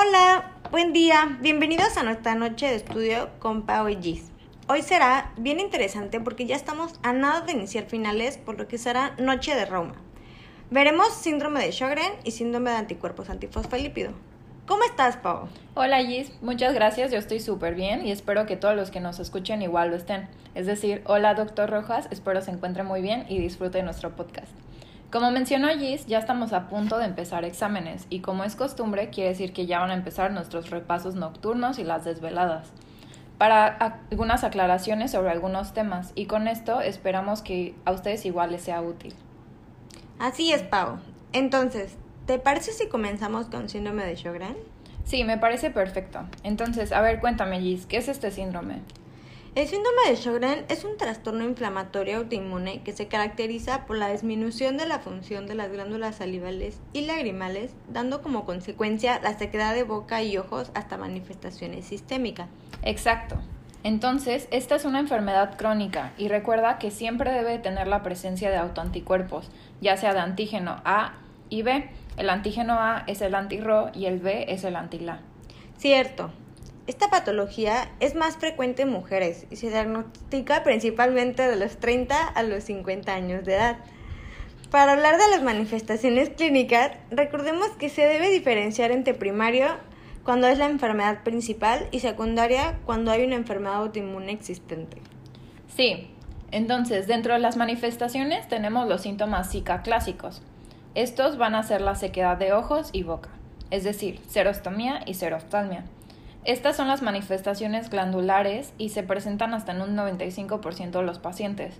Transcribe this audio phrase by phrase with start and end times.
[0.00, 1.38] Hola, buen día.
[1.40, 4.30] Bienvenidos a nuestra noche de estudio con Pau y Gis.
[4.68, 8.78] Hoy será bien interesante porque ya estamos a nada de iniciar finales, por lo que
[8.78, 9.94] será Noche de Roma.
[10.70, 14.12] Veremos síndrome de Sjögren y síndrome de anticuerpos antifosfolípido.
[14.68, 15.48] ¿Cómo estás, Pau?
[15.74, 16.30] Hola, Gis.
[16.42, 17.10] Muchas gracias.
[17.10, 20.28] Yo estoy súper bien y espero que todos los que nos escuchen igual lo estén.
[20.54, 22.06] Es decir, hola, doctor Rojas.
[22.12, 24.52] Espero se encuentre muy bien y disfrute nuestro podcast.
[25.10, 29.30] Como mencionó Gis, ya estamos a punto de empezar exámenes y como es costumbre, quiere
[29.30, 32.68] decir que ya van a empezar nuestros repasos nocturnos y las desveladas.
[33.38, 33.66] Para
[34.10, 38.82] algunas aclaraciones sobre algunos temas y con esto esperamos que a ustedes igual les sea
[38.82, 39.14] útil.
[40.18, 40.98] Así es, Pau.
[41.32, 41.96] Entonces,
[42.26, 44.56] ¿te parece si comenzamos con síndrome de Sjögren?
[45.04, 46.20] Sí, me parece perfecto.
[46.42, 48.82] Entonces, a ver, cuéntame, Gis, ¿qué es este síndrome?
[49.58, 54.76] El síndrome de Sjögren es un trastorno inflamatorio autoinmune que se caracteriza por la disminución
[54.76, 59.82] de la función de las glándulas salivales y lagrimales, dando como consecuencia la sequedad de
[59.82, 62.48] boca y ojos hasta manifestaciones sistémicas.
[62.84, 63.34] Exacto.
[63.82, 68.58] Entonces, esta es una enfermedad crónica y recuerda que siempre debe tener la presencia de
[68.58, 69.50] autoanticuerpos,
[69.80, 71.14] ya sea de antígeno A
[71.50, 71.90] y B.
[72.16, 75.18] El antígeno A es el anti-RO y el B es el anti-LA.
[75.78, 76.30] Cierto.
[76.88, 82.42] Esta patología es más frecuente en mujeres y se diagnostica principalmente de los 30 a
[82.42, 83.76] los 50 años de edad.
[84.70, 89.66] Para hablar de las manifestaciones clínicas, recordemos que se debe diferenciar entre primario
[90.24, 94.96] cuando es la enfermedad principal y secundaria cuando hay una enfermedad autoinmune existente.
[95.76, 96.10] Sí,
[96.52, 100.40] entonces dentro de las manifestaciones tenemos los síntomas Zika clásicos.
[100.94, 103.28] Estos van a ser la sequedad de ojos y boca,
[103.70, 105.84] es decir, serostomía y seroftalmia.
[106.48, 111.76] Estas son las manifestaciones glandulares y se presentan hasta en un 95% de los pacientes.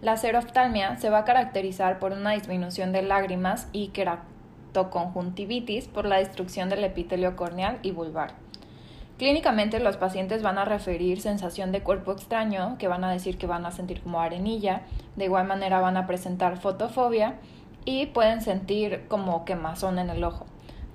[0.00, 6.16] La seroftalmia se va a caracterizar por una disminución de lágrimas y queratoconjuntivitis por la
[6.16, 8.32] destrucción del epitelio corneal y vulvar.
[9.18, 13.46] Clínicamente los pacientes van a referir sensación de cuerpo extraño, que van a decir que
[13.46, 14.80] van a sentir como arenilla,
[15.16, 17.34] de igual manera van a presentar fotofobia
[17.84, 20.46] y pueden sentir como quemazón en el ojo.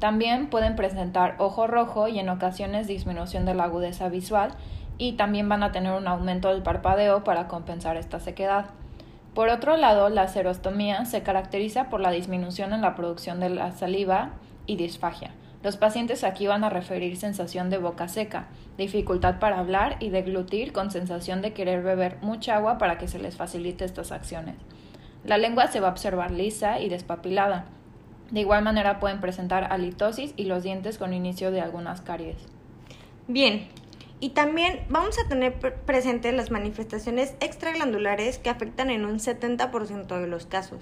[0.01, 4.49] También pueden presentar ojo rojo y en ocasiones disminución de la agudeza visual
[4.97, 8.65] y también van a tener un aumento del parpadeo para compensar esta sequedad.
[9.35, 13.73] Por otro lado, la serostomía se caracteriza por la disminución en la producción de la
[13.73, 14.31] saliva
[14.65, 15.35] y disfagia.
[15.61, 18.47] Los pacientes aquí van a referir sensación de boca seca,
[18.79, 23.19] dificultad para hablar y deglutir con sensación de querer beber mucha agua para que se
[23.19, 24.55] les facilite estas acciones.
[25.23, 27.65] La lengua se va a observar lisa y despapilada.
[28.31, 32.37] De igual manera pueden presentar halitosis y los dientes con inicio de algunas caries.
[33.27, 33.67] Bien,
[34.19, 35.53] y también vamos a tener
[35.85, 40.79] presentes las manifestaciones extraglandulares que afectan en un 70% de los casos.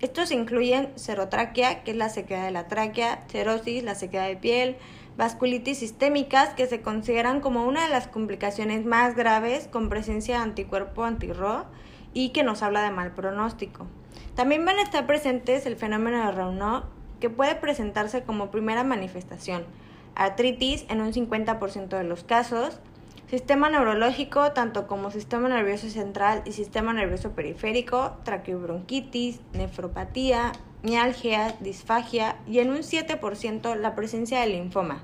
[0.00, 4.76] Estos incluyen serotraquea, que es la sequedad de la tráquea, cerosis, la sequedad de piel,
[5.16, 10.44] vasculitis sistémicas, que se consideran como una de las complicaciones más graves con presencia de
[10.44, 11.66] anticuerpo anti-RO
[12.14, 13.86] y que nos habla de mal pronóstico.
[14.38, 16.84] También van a estar presentes el fenómeno de Raynaud,
[17.18, 19.64] que puede presentarse como primera manifestación,
[20.14, 22.78] artritis en un 50% de los casos,
[23.28, 30.52] sistema neurológico, tanto como sistema nervioso central y sistema nervioso periférico, traqueobronquitis, nefropatía,
[30.84, 35.02] mialgia, disfagia y en un 7% la presencia de linfoma.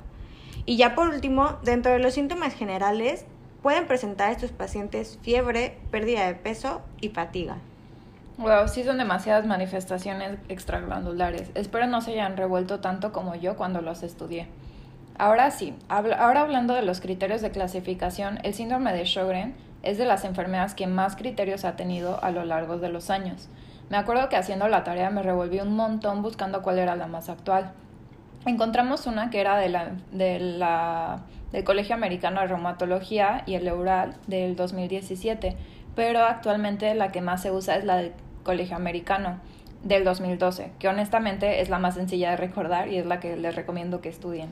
[0.64, 3.26] Y ya por último, dentro de los síntomas generales,
[3.64, 7.58] pueden presentar estos pacientes fiebre, pérdida de peso y fatiga.
[8.36, 11.50] Wow, sí son demasiadas manifestaciones extraglandulares.
[11.54, 14.48] Espero no se hayan revuelto tanto como yo cuando los estudié.
[15.16, 20.04] Ahora sí, ahora hablando de los criterios de clasificación, el síndrome de Sjögren es de
[20.04, 23.48] las enfermedades que más criterios ha tenido a lo largo de los años.
[23.88, 27.28] Me acuerdo que haciendo la tarea me revolví un montón buscando cuál era la más
[27.28, 27.70] actual.
[28.46, 31.20] Encontramos una que era de la, de la,
[31.54, 35.56] del Colegio Americano de Reumatología y el Eural del 2017,
[35.94, 39.38] pero actualmente la que más se usa es la del Colegio Americano
[39.84, 43.54] del 2012, que honestamente es la más sencilla de recordar y es la que les
[43.54, 44.50] recomiendo que estudien.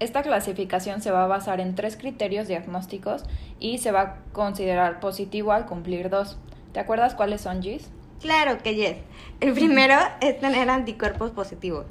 [0.00, 3.24] Esta clasificación se va a basar en tres criterios diagnósticos
[3.60, 6.38] y se va a considerar positivo al cumplir dos.
[6.72, 7.90] ¿Te acuerdas cuáles son, Gis?
[8.22, 8.96] Claro que yes.
[9.40, 11.84] El primero es tener anticuerpos positivos,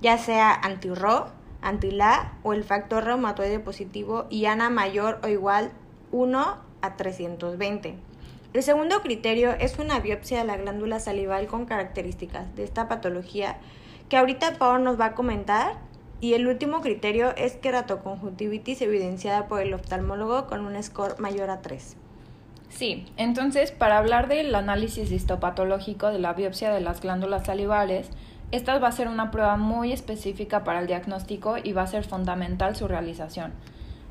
[0.00, 1.32] ya sea anti-RO,
[1.64, 5.72] anti-LA o el factor reumatoide positivo y ANA mayor o igual
[6.12, 7.96] 1 a 320.
[8.52, 13.58] El segundo criterio es una biopsia de la glándula salival con características de esta patología
[14.08, 15.78] que ahorita Pau nos va a comentar.
[16.20, 21.60] Y el último criterio es queratoconjuntivitis evidenciada por el oftalmólogo con un score mayor a
[21.60, 21.96] 3.
[22.70, 28.08] Sí, entonces para hablar del análisis histopatológico de la biopsia de las glándulas salivales,
[28.52, 32.04] Esta va a ser una prueba muy específica para el diagnóstico y va a ser
[32.04, 33.52] fundamental su realización.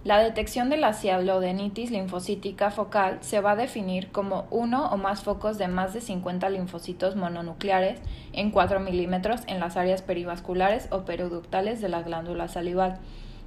[0.04, 5.24] La detección de la cialodenitis linfocítica focal se va a definir como uno o más
[5.24, 8.02] focos de más de 50 linfocitos mononucleares
[8.34, 13.00] en 4 milímetros en las áreas perivasculares o periductales de la glándula salival.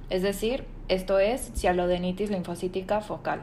[0.09, 3.41] Es decir, esto es cialodenitis linfocítica focal.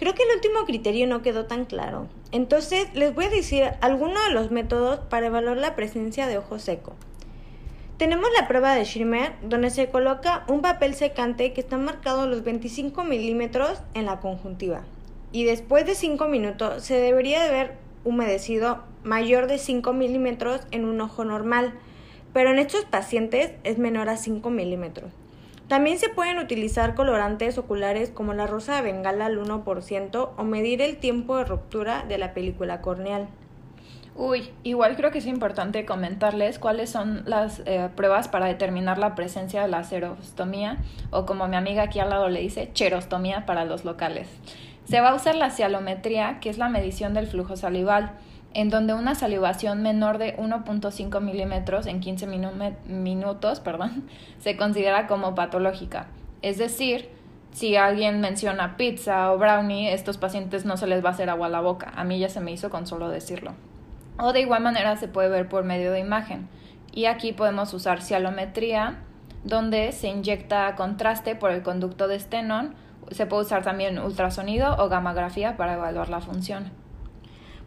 [0.00, 2.08] Creo que el último criterio no quedó tan claro.
[2.32, 6.58] Entonces, les voy a decir algunos de los métodos para evaluar la presencia de ojo
[6.58, 6.94] seco.
[7.98, 12.42] Tenemos la prueba de Schirmer, donde se coloca un papel secante que está marcado los
[12.44, 14.84] 25 milímetros en la conjuntiva.
[15.32, 20.86] Y después de 5 minutos se debería de haber humedecido mayor de 5 milímetros en
[20.86, 21.74] un ojo normal,
[22.32, 25.12] pero en estos pacientes es menor a 5 milímetros.
[25.70, 30.82] También se pueden utilizar colorantes oculares como la rosa de bengala al 1% o medir
[30.82, 33.28] el tiempo de ruptura de la película corneal.
[34.16, 39.14] Uy, igual creo que es importante comentarles cuáles son las eh, pruebas para determinar la
[39.14, 40.78] presencia de la cerostomía
[41.10, 44.26] o como mi amiga aquí al lado le dice, cherostomía para los locales.
[44.86, 48.10] Se va a usar la cialometría, que es la medición del flujo salival,
[48.54, 52.26] en donde una salivación menor de 1.5 milímetros en 15
[52.88, 54.08] minutos perdón,
[54.38, 56.08] se considera como patológica.
[56.42, 57.10] Es decir,
[57.52, 61.46] si alguien menciona pizza o brownie, estos pacientes no se les va a hacer agua
[61.46, 61.92] a la boca.
[61.94, 63.54] A mí ya se me hizo con solo decirlo
[64.20, 66.48] o de igual manera se puede ver por medio de imagen.
[66.92, 68.98] Y aquí podemos usar cialometría,
[69.44, 72.74] donde se inyecta contraste por el conducto de Stenon.
[73.10, 76.70] Se puede usar también ultrasonido o gamografía para evaluar la función.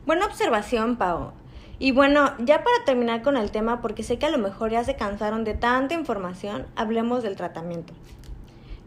[0.06, 1.32] Buena observación, Pau.
[1.80, 4.84] Y bueno, ya para terminar con el tema, porque sé que a lo mejor ya
[4.84, 7.94] se cansaron de tanta información, hablemos del tratamiento.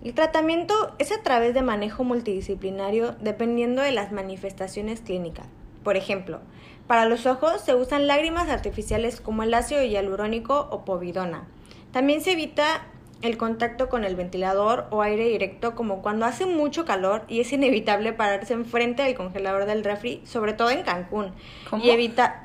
[0.05, 5.47] El tratamiento es a través de manejo multidisciplinario dependiendo de las manifestaciones clínicas.
[5.83, 6.41] Por ejemplo,
[6.87, 11.49] para los ojos se usan lágrimas artificiales como el ácido hialurónico o povidona.
[11.93, 12.87] También se evita
[13.23, 17.53] el contacto con el ventilador o aire directo como cuando hace mucho calor y es
[17.53, 21.33] inevitable pararse enfrente del congelador del refri, sobre todo en Cancún.
[21.69, 21.85] ¿Cómo?
[21.85, 22.43] Y evita...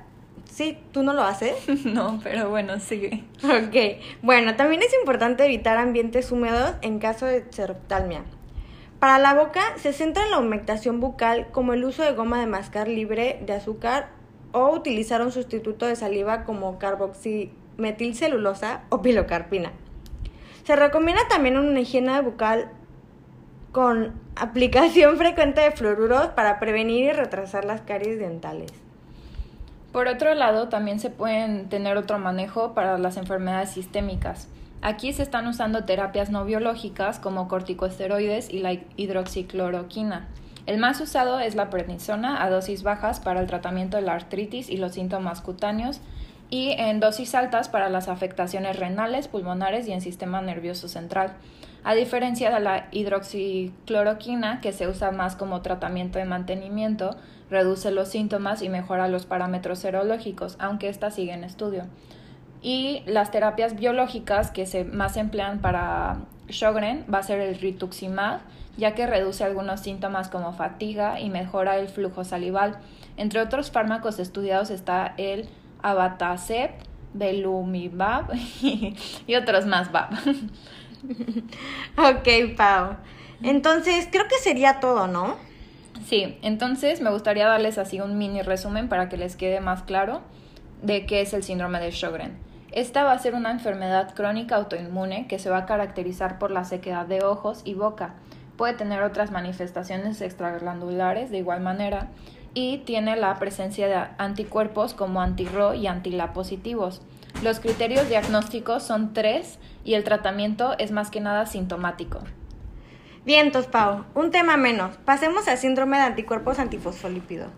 [0.49, 1.55] Sí, ¿tú no lo haces?
[1.85, 3.23] no, pero bueno, sigue.
[3.43, 4.01] Ok.
[4.21, 8.23] Bueno, también es importante evitar ambientes húmedos en caso de seroftalmia.
[8.99, 12.47] Para la boca se centra en la humectación bucal como el uso de goma de
[12.47, 14.09] mascar libre de azúcar
[14.51, 19.71] o utilizar un sustituto de saliva como carboximetilcelulosa o pilocarpina.
[20.63, 22.71] Se recomienda también una higiene bucal
[23.71, 28.71] con aplicación frecuente de fluoruros para prevenir y retrasar las caries dentales.
[29.91, 34.47] Por otro lado, también se pueden tener otro manejo para las enfermedades sistémicas.
[34.81, 40.27] Aquí se están usando terapias no biológicas como corticosteroides y la hidroxicloroquina.
[40.65, 44.69] El más usado es la prednisona a dosis bajas para el tratamiento de la artritis
[44.69, 45.99] y los síntomas cutáneos
[46.51, 51.33] y en dosis altas para las afectaciones renales, pulmonares y en sistema nervioso central.
[51.83, 57.15] A diferencia de la hidroxicloroquina, que se usa más como tratamiento de mantenimiento,
[57.49, 61.85] reduce los síntomas y mejora los parámetros serológicos, aunque esta sigue en estudio.
[62.61, 66.17] Y las terapias biológicas que se más emplean para
[66.49, 68.41] Sjogren va a ser el rituximab,
[68.77, 72.77] ya que reduce algunos síntomas como fatiga y mejora el flujo salival.
[73.17, 75.49] Entre otros fármacos estudiados está el
[75.81, 78.31] abatacept, belumibab
[78.61, 80.11] y otros más bab.
[81.97, 82.95] ok, Pau.
[83.43, 85.35] Entonces, creo que sería todo, ¿no?
[86.05, 90.21] Sí, entonces me gustaría darles así un mini resumen para que les quede más claro
[90.81, 92.37] de qué es el síndrome de Sjogren.
[92.71, 96.63] Esta va a ser una enfermedad crónica autoinmune que se va a caracterizar por la
[96.63, 98.13] sequedad de ojos y boca.
[98.57, 102.09] Puede tener otras manifestaciones extraglandulares de igual manera
[102.53, 107.01] y tiene la presencia de anticuerpos como anti-RO y anti-LA positivos.
[107.43, 112.19] Los criterios diagnósticos son tres y el tratamiento es más que nada sintomático.
[113.25, 114.97] Bien, entonces, Pau, un tema menos.
[115.05, 117.51] Pasemos al síndrome de anticuerpos antifosfolípidos.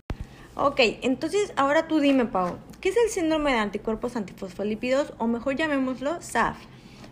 [0.56, 5.56] Ok, entonces ahora tú dime, Pau, ¿qué es el síndrome de anticuerpos antifosfolípidos o mejor
[5.56, 6.58] llamémoslo SAF?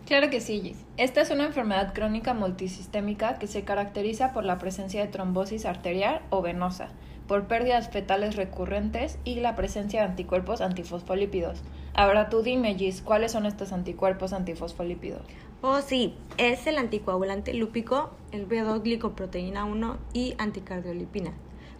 [0.05, 0.77] Claro que sí, Gis.
[0.97, 6.21] Esta es una enfermedad crónica multisistémica que se caracteriza por la presencia de trombosis arterial
[6.29, 6.89] o venosa,
[7.27, 11.61] por pérdidas fetales recurrentes y la presencia de anticuerpos antifosfolípidos.
[11.93, 15.21] Ahora tú dime, Gis, ¿cuáles son estos anticuerpos antifosfolípidos?
[15.61, 21.33] Oh, sí, es el anticoagulante lúpico, el B2-glicoproteína 1 y anticardiolipina.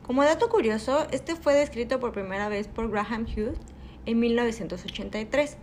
[0.04, 3.58] Como dato curioso, este fue descrito por primera vez por Graham Hughes
[4.06, 5.58] en 1983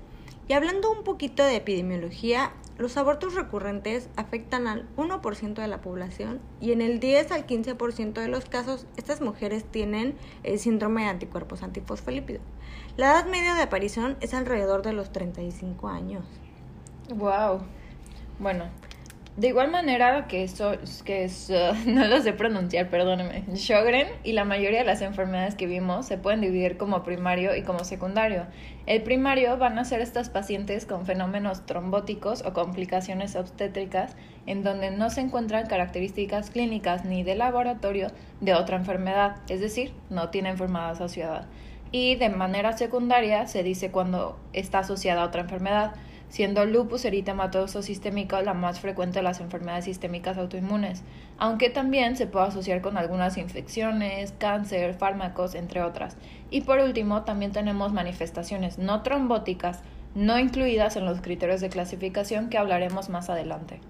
[0.51, 6.41] Y hablando un poquito de epidemiología, los abortos recurrentes afectan al 1% de la población
[6.61, 11.11] y en el 10 al 15% de los casos estas mujeres tienen el síndrome de
[11.11, 12.43] anticuerpos antifosfolípidos.
[12.97, 16.25] La edad media de aparición es alrededor de los 35 años.
[17.15, 17.61] Wow.
[18.41, 18.65] Bueno,
[19.37, 20.73] de igual manera que, so,
[21.05, 21.31] que
[21.87, 26.19] no lo sé pronunciar, perdóneme, Sjogren y la mayoría de las enfermedades que vimos se
[26.19, 28.47] pueden dividir como primario y como secundario.
[28.87, 34.91] El primario van a ser estas pacientes con fenómenos trombóticos o complicaciones obstétricas en donde
[34.91, 38.09] no se encuentran características clínicas ni de laboratorio
[38.41, 41.47] de otra enfermedad, es decir, no tiene enfermedad asociada.
[41.93, 45.93] Y de manera secundaria se dice cuando está asociada a otra enfermedad
[46.31, 51.03] siendo lupus eritematoso sistémico la más frecuente de las enfermedades sistémicas autoinmunes,
[51.39, 56.17] aunque también se puede asociar con algunas infecciones, cáncer, fármacos, entre otras.
[56.51, 59.83] Y por último, también tenemos manifestaciones no trombóticas,
[60.15, 63.81] no incluidas en los criterios de clasificación que hablaremos más adelante.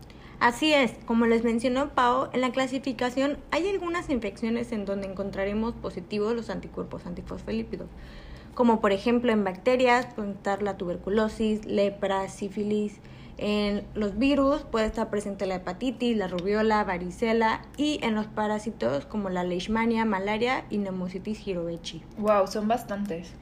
[0.40, 5.74] Así es, como les mencionó Pau, en la clasificación hay algunas infecciones en donde encontraremos
[5.74, 7.88] positivos los anticuerpos antifosfolípidos
[8.60, 13.00] como por ejemplo en bacterias puede estar la tuberculosis, lepra, sífilis.
[13.38, 19.06] En los virus puede estar presente la hepatitis, la rubiola, varicela y en los parásitos
[19.06, 22.02] como la leishmania, malaria y neumocitis jirovechi.
[22.18, 23.32] Wow, son bastantes.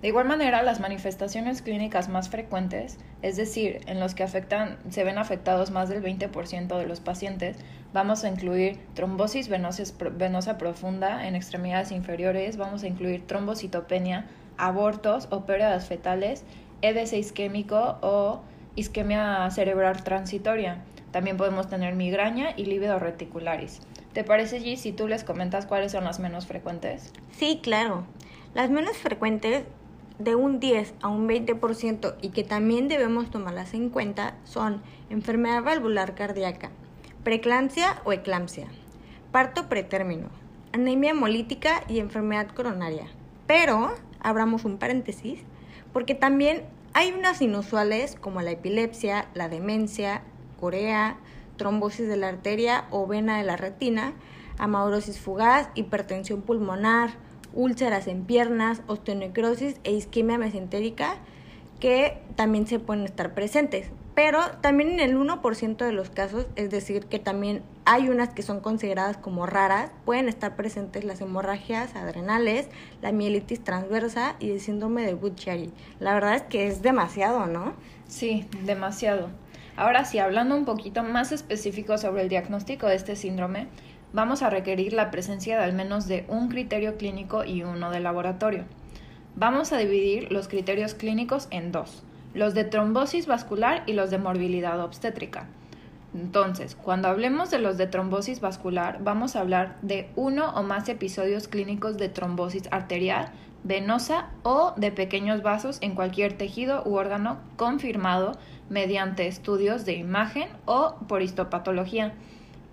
[0.00, 5.02] De igual manera, las manifestaciones clínicas más frecuentes, es decir, en los que afectan, se
[5.02, 7.56] ven afectados más del 20% de los pacientes,
[7.92, 15.44] vamos a incluir trombosis venosa profunda en extremidades inferiores, vamos a incluir trombocitopenia, abortos o
[15.46, 16.44] pérdidas fetales,
[16.82, 18.40] EDS isquémico o
[18.76, 20.82] isquemia cerebral transitoria.
[21.10, 23.80] También podemos tener migraña y lívido reticularis.
[24.12, 27.12] ¿Te parece, G, si tú les comentas cuáles son las menos frecuentes?
[27.32, 28.04] Sí, claro.
[28.54, 29.64] Las menos frecuentes,
[30.18, 35.62] de un 10 a un 20% y que también debemos tomarlas en cuenta, son enfermedad
[35.62, 36.70] valvular cardíaca,
[37.22, 38.66] preeclampsia o eclampsia,
[39.30, 40.28] parto pretérmino,
[40.72, 43.06] anemia hemolítica y enfermedad coronaria.
[43.46, 45.40] Pero abramos un paréntesis,
[45.92, 46.62] porque también
[46.94, 50.22] hay unas inusuales como la epilepsia, la demencia,
[50.60, 51.16] corea,
[51.56, 54.14] trombosis de la arteria o vena de la retina,
[54.58, 57.10] amaurosis fugaz, hipertensión pulmonar,
[57.52, 61.16] úlceras en piernas, osteonecrosis e isquemia mesentérica
[61.80, 66.70] que también se pueden estar presentes pero también en el 1% de los casos, es
[66.70, 71.94] decir, que también hay unas que son consideradas como raras, pueden estar presentes las hemorragias
[71.94, 72.66] adrenales,
[73.00, 75.70] la mielitis transversa y el síndrome de Buchiari.
[76.00, 77.74] La verdad es que es demasiado, ¿no?
[78.08, 79.28] Sí, demasiado.
[79.76, 83.68] Ahora sí, hablando un poquito más específico sobre el diagnóstico de este síndrome,
[84.12, 88.00] vamos a requerir la presencia de al menos de un criterio clínico y uno de
[88.00, 88.64] laboratorio.
[89.36, 92.02] Vamos a dividir los criterios clínicos en dos
[92.34, 95.46] los de trombosis vascular y los de morbilidad obstétrica.
[96.14, 100.88] Entonces, cuando hablemos de los de trombosis vascular, vamos a hablar de uno o más
[100.88, 103.30] episodios clínicos de trombosis arterial,
[103.62, 108.32] venosa o de pequeños vasos en cualquier tejido u órgano confirmado
[108.70, 112.14] mediante estudios de imagen o por histopatología.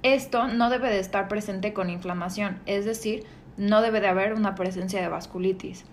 [0.03, 3.25] Esto no debe de estar presente con inflamación, es decir,
[3.57, 5.85] no debe de haber una presencia de vasculitis.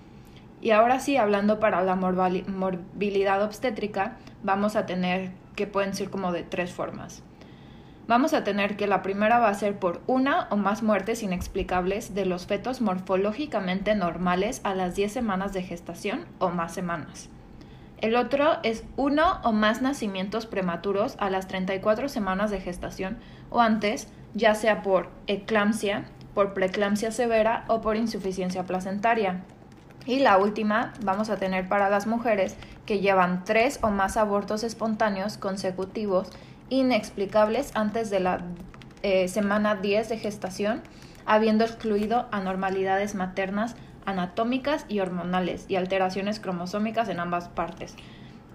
[0.63, 6.31] Y ahora sí, hablando para la morbilidad obstétrica, vamos a tener que pueden ser como
[6.31, 7.25] de tres formas.
[8.07, 12.15] Vamos a tener que la primera va a ser por una o más muertes inexplicables
[12.15, 17.29] de los fetos morfológicamente normales a las 10 semanas de gestación o más semanas.
[17.99, 23.19] El otro es uno o más nacimientos prematuros a las 34 semanas de gestación
[23.51, 26.05] o antes, ya sea por eclampsia,
[26.35, 29.43] por preeclampsia severa o por insuficiencia placentaria.
[30.07, 32.57] Y la última vamos a tener para las mujeres
[32.87, 36.29] que llevan tres o más abortos espontáneos consecutivos
[36.71, 38.41] inexplicables antes de la
[39.03, 40.83] eh, semana 10 de gestación,
[41.27, 47.95] habiendo excluido anormalidades maternas anatómicas y hormonales y alteraciones cromosómicas en ambas partes.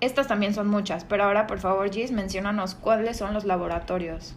[0.02, 4.36] Estas también son muchas, pero ahora por favor Gis, mencionanos cuáles son los laboratorios.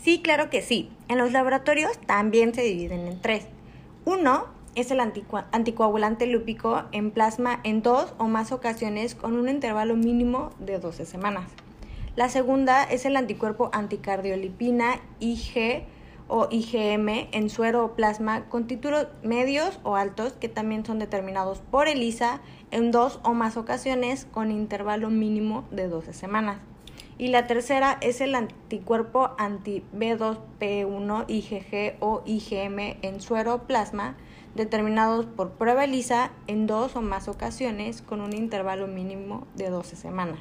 [0.00, 0.90] Sí, claro que sí.
[1.08, 3.46] En los laboratorios también se dividen en tres.
[4.04, 9.96] Uno es el anticoagulante lúpico en plasma en dos o más ocasiones con un intervalo
[9.96, 11.50] mínimo de 12 semanas.
[12.16, 15.84] La segunda es el anticuerpo anticardiolipina IG
[16.28, 21.58] o IgM en suero o plasma con títulos medios o altos que también son determinados
[21.58, 22.40] por ELISA
[22.70, 26.58] en dos o más ocasiones con intervalo mínimo de 12 semanas.
[27.16, 34.16] Y la tercera es el anticuerpo anti-B2P1 IgG o IgM en suero o plasma
[34.54, 39.96] determinados por prueba lisa en dos o más ocasiones con un intervalo mínimo de 12
[39.96, 40.38] semanas.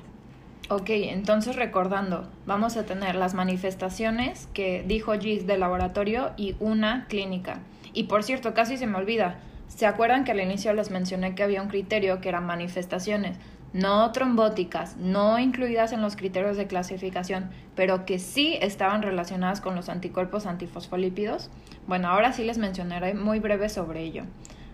[0.69, 7.05] Ok, entonces recordando, vamos a tener las manifestaciones que dijo Gis del laboratorio y una
[7.07, 7.59] clínica.
[7.93, 11.43] Y por cierto, casi se me olvida, ¿se acuerdan que al inicio les mencioné que
[11.43, 13.37] había un criterio que eran manifestaciones?
[13.73, 19.75] No trombóticas, no incluidas en los criterios de clasificación, pero que sí estaban relacionadas con
[19.75, 21.49] los anticuerpos antifosfolípidos?
[21.87, 24.23] Bueno, ahora sí les mencionaré muy breve sobre ello.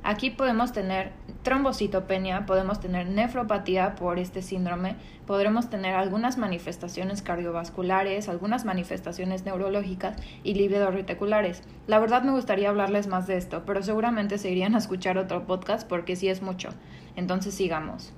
[0.04, 1.12] Aquí podemos tener
[1.44, 10.16] trombocitopenia, podemos tener nefropatía por este síndrome, podremos tener algunas manifestaciones cardiovasculares, algunas manifestaciones neurológicas
[10.44, 11.64] y lívidos reticulares.
[11.88, 15.46] La verdad me gustaría hablarles más de esto, pero seguramente se irían a escuchar otro
[15.46, 16.70] podcast porque sí es mucho.
[17.16, 18.14] Entonces sigamos.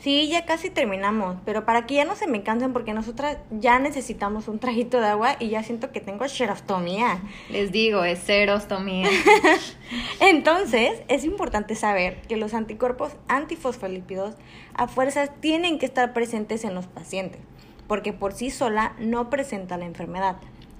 [0.00, 3.80] Sí, ya casi terminamos, pero para que ya no se me cansen porque nosotras ya
[3.80, 7.20] necesitamos un trajito de agua y ya siento que tengo xerostomía.
[7.50, 9.08] Les digo, es xerostomía.
[10.20, 14.36] Entonces, es importante saber que los anticuerpos antifosfolípidos
[14.74, 17.40] a fuerzas tienen que estar presentes en los pacientes,
[17.88, 20.36] porque por sí sola no presenta la enfermedad.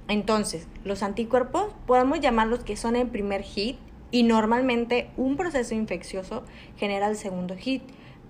[0.07, 3.79] Entonces, los anticuerpos podemos llamarlos que son el primer hit
[4.13, 6.45] y normalmente un proceso infeccioso
[6.77, 7.83] genera el segundo hit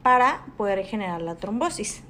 [0.03, 2.03] para poder generar la trombosis.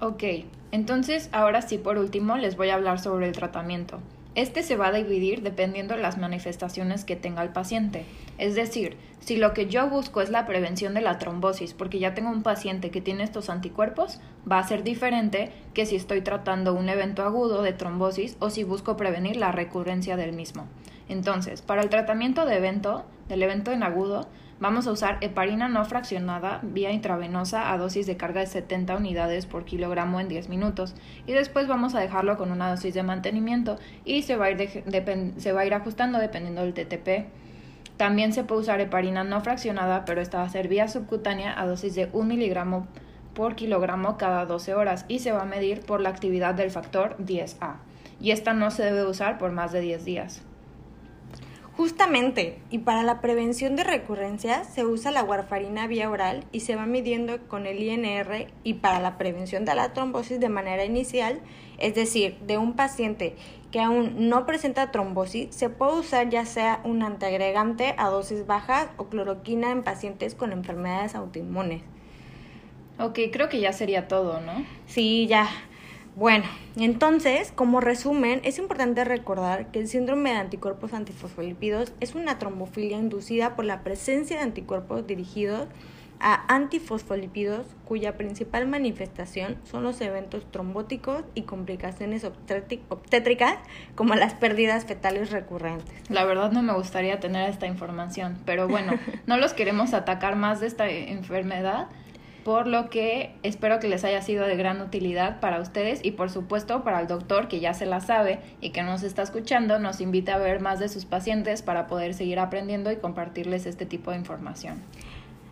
[0.00, 0.24] Ok,
[0.72, 4.00] entonces ahora sí por último les voy a hablar sobre el tratamiento.
[4.36, 8.04] Este se va a dividir dependiendo de las manifestaciones que tenga el paciente.
[8.38, 12.14] Es decir, si lo que yo busco es la prevención de la trombosis, porque ya
[12.14, 14.20] tengo un paciente que tiene estos anticuerpos,
[14.50, 18.62] va a ser diferente que si estoy tratando un evento agudo de trombosis o si
[18.62, 20.68] busco prevenir la recurrencia del mismo.
[21.08, 24.28] Entonces, para el tratamiento de evento, del evento en agudo,
[24.60, 29.46] Vamos a usar heparina no fraccionada vía intravenosa a dosis de carga de 70 unidades
[29.46, 30.94] por kilogramo en 10 minutos
[31.26, 35.34] y después vamos a dejarlo con una dosis de mantenimiento y se va a ir,
[35.38, 37.30] se va a ir ajustando dependiendo del TTP.
[37.96, 41.66] También se puede usar heparina no fraccionada, pero esta va a ser vía subcutánea a
[41.66, 42.86] dosis de 1 miligramo
[43.32, 47.16] por kilogramo cada 12 horas y se va a medir por la actividad del factor
[47.16, 47.76] 10A.
[48.20, 50.42] Y esta no se debe usar por más de 10 días.
[51.80, 56.76] Justamente, y para la prevención de recurrencias se usa la warfarina vía oral y se
[56.76, 61.40] va midiendo con el INR y para la prevención de la trombosis de manera inicial,
[61.78, 63.34] es decir, de un paciente
[63.72, 68.90] que aún no presenta trombosis, se puede usar ya sea un antiagregante a dosis bajas
[68.98, 71.80] o cloroquina en pacientes con enfermedades autoinmunes.
[72.98, 74.66] Ok, creo que ya sería todo, ¿no?
[74.86, 75.48] Sí, ya.
[76.20, 76.44] Bueno,
[76.76, 82.98] entonces, como resumen, es importante recordar que el síndrome de anticuerpos antifosfolípidos es una trombofilia
[82.98, 85.66] inducida por la presencia de anticuerpos dirigidos
[86.20, 93.56] a antifosfolípidos cuya principal manifestación son los eventos trombóticos y complicaciones obstétricas
[93.94, 95.94] como las pérdidas fetales recurrentes.
[96.10, 98.92] La verdad no me gustaría tener esta información, pero bueno,
[99.26, 101.88] no los queremos atacar más de esta enfermedad
[102.50, 106.30] por lo que espero que les haya sido de gran utilidad para ustedes y por
[106.30, 110.00] supuesto para el doctor que ya se la sabe y que nos está escuchando, nos
[110.00, 114.10] invita a ver más de sus pacientes para poder seguir aprendiendo y compartirles este tipo
[114.10, 114.82] de información.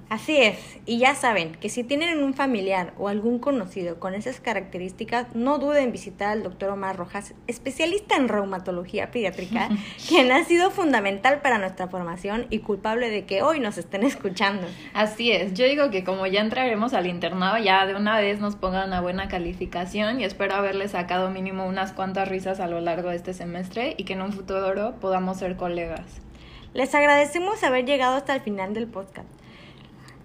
[0.09, 4.41] Así es, y ya saben que si tienen un familiar o algún conocido con esas
[4.41, 9.69] características, no duden en visitar al doctor Omar Rojas, especialista en reumatología pediátrica,
[10.09, 14.67] quien ha sido fundamental para nuestra formación y culpable de que hoy nos estén escuchando.
[14.95, 18.57] Así es, yo digo que como ya entraremos al internado, ya de una vez nos
[18.57, 23.11] pongan una buena calificación y espero haberles sacado mínimo unas cuantas risas a lo largo
[23.11, 26.23] de este semestre y que en un futuro podamos ser colegas.
[26.73, 29.38] Les agradecemos haber llegado hasta el final del podcast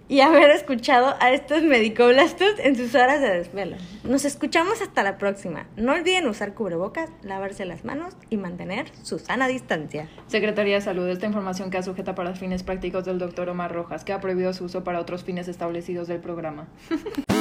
[0.08, 3.76] y haber escuchado a estos medicoblastos en sus horas de desvelo.
[4.04, 5.66] Nos escuchamos hasta la próxima.
[5.76, 10.08] No olviden usar cubrebocas, lavarse las manos y mantener su sana distancia.
[10.26, 14.12] Secretaría de Salud, esta información queda sujeta para fines prácticos del doctor Omar Rojas, que
[14.12, 16.68] ha prohibido su uso para otros fines establecidos del programa.